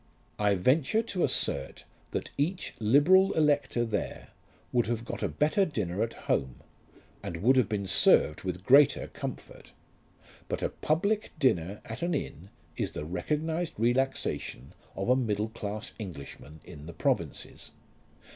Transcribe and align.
I 0.39 0.55
venture 0.55 1.03
to 1.03 1.23
assert 1.23 1.83
that 2.09 2.31
each 2.35 2.73
liberal 2.79 3.33
elector 3.33 3.85
there 3.85 4.29
would 4.71 4.87
have 4.87 5.05
got 5.05 5.21
a 5.21 5.27
better 5.27 5.63
dinner 5.63 6.01
at 6.01 6.13
home, 6.25 6.55
and 7.21 7.37
would 7.43 7.55
have 7.55 7.69
been 7.69 7.85
served 7.85 8.41
with 8.41 8.63
greater 8.65 9.09
comfort; 9.09 9.73
but 10.47 10.63
a 10.63 10.69
public 10.69 11.33
dinner 11.37 11.81
at 11.85 12.01
an 12.01 12.15
inn 12.15 12.49
is 12.75 12.93
the 12.93 13.05
recognized 13.05 13.73
relaxation 13.77 14.73
of 14.95 15.07
a 15.07 15.15
middle 15.15 15.49
class 15.49 15.93
Englishman 15.99 16.61
in 16.63 16.87
the 16.87 16.93
provinces. 16.93 17.69